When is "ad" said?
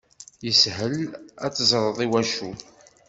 1.45-1.51